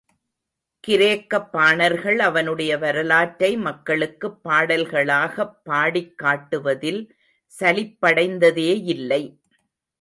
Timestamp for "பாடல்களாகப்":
4.43-5.63